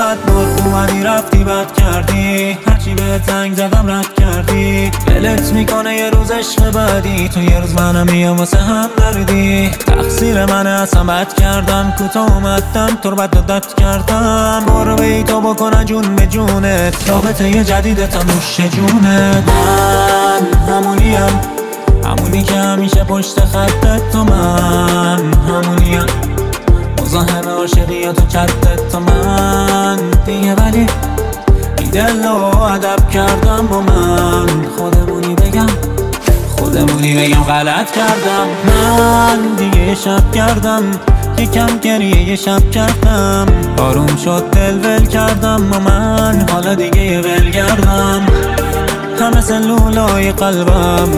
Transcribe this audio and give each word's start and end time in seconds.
اومدی 0.00 1.02
رفتی 1.02 1.44
بد 1.44 1.72
کردی. 1.72 2.58
هرچی 2.68 2.94
به 2.94 3.18
تنگ 3.26 3.56
زدم 3.56 3.90
رد 3.90 4.14
کردی. 4.14 4.90
دلت 5.06 5.52
می‌کنه 5.52 5.94
یه 5.94 6.10
روز 6.10 6.30
عشق 6.30 6.70
بعدی. 6.70 7.28
تو 7.28 7.40
یه 7.40 7.60
روز 7.60 7.74
منم 7.74 8.06
میام 8.12 8.36
واسه 8.36 8.58
هم 8.58 8.88
دردی. 8.96 9.70
تقصیر 9.70 10.46
منه 10.46 10.70
اصلا 10.70 11.04
بد 11.04 11.34
کردم. 11.34 11.94
کوتا 11.98 12.24
اومدم 12.24 12.98
تو 13.02 13.10
رو 13.10 13.16
بد 13.16 13.46
داد 13.46 13.74
کردم. 13.74 14.64
برو 14.66 14.96
بی 14.96 15.22
تو 15.22 15.40
بکنه 15.40 15.84
جون 15.84 16.16
به 16.16 16.26
جونت. 16.26 17.08
رابطه 17.08 17.48
یه 17.48 17.64
جدید 17.64 18.06
تا 18.06 18.22
نوش 18.22 18.56
جونت 18.60 19.44
من 19.48 20.74
همونیم. 20.74 21.40
همونی 22.04 22.42
که 22.42 22.54
همیشه 22.54 23.04
پشت 23.04 23.40
خطت 23.40 24.10
تو 24.12 24.24
من. 24.24 25.34
همونیم. 25.48 26.35
مزاحم 27.16 27.48
عاشقیات 27.48 28.22
و 28.22 28.26
چتت 28.26 28.88
تو 28.92 29.00
من. 29.00 29.96
دیگه 30.26 30.54
ولی 30.54 30.86
دل 31.92 32.26
و 32.26 32.62
ادب 32.62 33.10
کردم 33.10 33.66
با 33.66 33.80
من. 33.80 34.46
خودمونی 34.78 35.34
بگم 35.34 35.66
خودمونی 36.56 37.14
بگم 37.14 37.42
غلط 37.42 37.90
کردم. 37.90 38.46
من 38.66 39.38
دیگه 39.56 39.94
شب 39.94 40.32
کردم 40.32 40.82
یکم 41.38 41.78
گریه 41.78 42.28
یه 42.28 42.36
شب 42.36 42.70
کردم. 42.70 43.46
آروم 43.78 44.16
شد 44.24 44.50
دل 44.50 44.84
ول 44.84 45.06
کردم 45.06 45.72
و 45.72 45.80
من. 45.80 46.46
حالا 46.52 46.74
دیگه 46.74 47.20
ول 47.20 47.50
کردم. 47.50 48.26
همه 49.20 49.40
سلولای 49.40 50.32
قلبم 50.32 51.08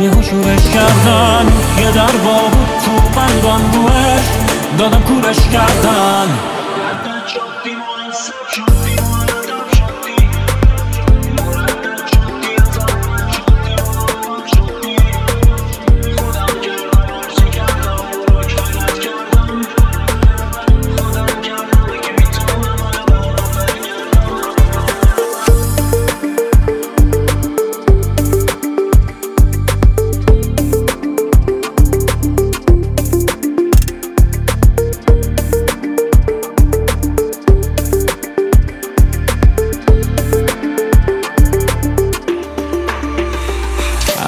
یه 0.00 0.10
شورش 0.10 0.70
کردن. 0.74 1.46
یه 1.78 1.90
در 1.90 2.06
بود 2.06 2.52
تو 2.84 3.20
قلبم 3.20 3.60
روش. 3.72 4.45
دادم 4.76 5.02
کورش 5.02 5.48
کردن. 5.48 6.35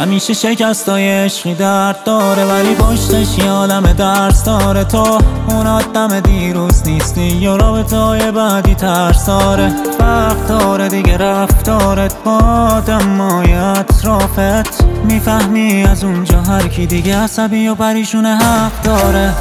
همیشه 0.01 0.33
شکستای 0.33 1.11
عشقی 1.11 1.55
درد 1.55 2.05
داره 2.05 2.45
ولی 2.45 2.75
پشتش 2.75 3.39
یه 3.39 3.51
عالم 3.51 3.93
درس 3.93 4.45
داره. 4.45 4.85
تو 4.85 5.19
اون 5.49 5.67
آدم 5.67 6.21
دیروز 6.21 6.89
نیستی 6.89 7.23
یا 7.23 7.57
رابطه 7.57 7.97
های 7.97 8.31
بعدی 8.31 8.75
ترس 8.75 9.27
داره. 9.27 9.73
وقت 10.01 10.49
داره 10.49 10.89
دیگه 10.89 11.17
رفتارت 11.17 12.15
با 12.25 12.39
آدم 12.77 13.21
اطرافت 13.21 14.85
می‌فهمی 15.05 15.85
از 15.85 16.05
اونجا 16.05 16.41
هر 16.41 16.69
کی 16.69 16.87
دیگه 16.87 17.17
عصبی 17.17 17.69
و 17.69 17.75
پریشون 17.75 18.27
حق 18.27 18.83
داره. 18.83 19.33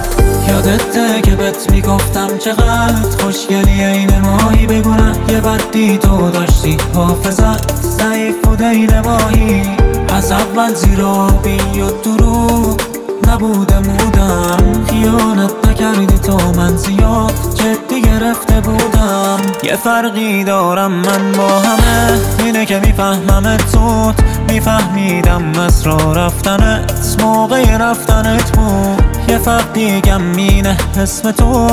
یادته 0.47 1.22
که 1.22 1.31
بهت 1.31 1.72
می‌گفتم 1.72 2.38
چقدر 2.38 3.09
خوشگلی 3.22 3.84
این 3.84 4.19
ماهی 4.19 4.68
بگونه 4.68 5.13
یه 5.29 5.41
بدی 5.41 5.97
تو 5.97 6.31
داشتی. 6.31 6.78
حافظت 6.94 7.75
ضعیف 7.75 8.47
و 8.47 8.56
دیل 8.56 9.00
ماهی 9.00 9.76
از 10.09 10.31
اول 10.31 10.73
زیرابی 10.73 11.81
و 11.81 11.90
دروغ 12.03 12.81
نبوده 13.28 13.79
مودم 13.79 14.85
خیانت 14.90 15.51
نکردی 15.68 16.19
تو 16.19 16.38
من 16.51 16.78
زیاد 16.78 17.34
جدی 17.56 18.01
گرفته 18.01 18.62
بودم. 18.62 19.38
یه 19.63 19.75
فرقی 19.75 20.44
دارم 20.44 20.91
من 20.91 21.31
با 21.31 21.59
همه. 21.59 22.19
اینه 22.45 22.66
که 22.66 22.79
می‌فهمم 22.79 23.57
تو 23.73 24.13
میفهمیدم 24.50 25.59
از 25.59 25.88
را 25.88 26.13
رفتنت 26.13 26.91
موقع 27.22 27.78
رفتنت 27.78 28.51
بود. 28.51 29.03
یه 29.29 29.38
فرق 29.38 29.74
دیگم 29.74 30.22
مینه 30.22 30.78
اسم 30.97 31.31
تو 31.31 31.68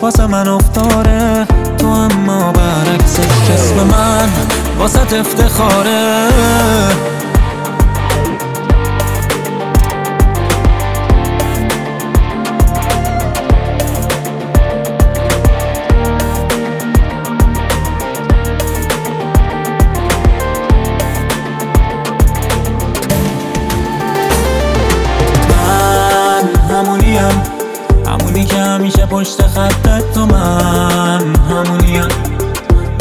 واسه 0.00 0.26
من 0.26 0.48
افتاره 0.48 1.46
تو 1.78 1.86
اما 1.86 2.52
برعکسش 2.52 3.50
اسم 3.54 3.74
من 3.74 4.28
واسه 4.78 5.00
افتخاره. 5.00 6.28
پشت 29.10 29.42
خطت 29.42 30.12
تو 30.14 30.26
من 30.26 31.22
همونیم 31.50 32.08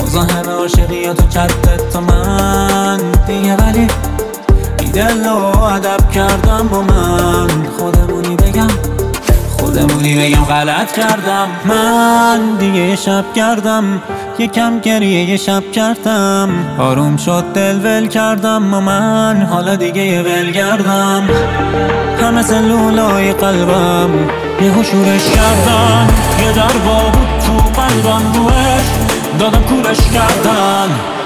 مزاحم 0.03 0.49
عاشقیات 0.49 1.23
و 1.23 1.27
چتت 1.27 1.89
تو 1.93 2.01
من. 2.01 2.97
دیگه 3.27 3.55
ولی 3.55 3.87
بی 4.79 4.85
دل 4.85 5.25
و 5.25 5.63
ادب 5.63 6.11
کردم 6.11 6.67
با 6.71 6.81
من. 6.81 7.47
خودمونی 7.77 8.35
بگم 8.35 8.67
خودمونی 9.57 10.15
بگم 10.15 10.43
غلط 10.43 10.91
کردم. 10.91 11.47
من 11.65 12.55
دیگه 12.59 12.95
شب 12.95 13.25
کردم 13.35 14.01
یکم 14.39 14.79
گریه 14.79 15.29
یه 15.29 15.37
شب 15.37 15.71
کردم. 15.71 16.49
آروم 16.79 17.17
شد 17.17 17.43
دل 17.53 17.85
ول 17.85 18.07
کردم 18.07 18.73
و 18.73 18.79
من 18.79 19.47
حالا 19.51 19.75
دیگه 19.75 20.23
ول 20.23 20.51
کردم. 20.51 21.29
همه 22.21 22.41
سلولای 22.43 23.33
قلبم. 23.33 24.09
یه 24.61 24.83
شورش 24.83 25.29
کردن 25.29 26.07
یه 26.41 26.51
در 26.51 26.67
بود 26.67 27.39
تو 27.39 27.81
قلبم 27.81 28.33
روش 28.33 28.85
دادم 29.39 29.63
کورش 29.63 29.97
کردن. 29.97 31.16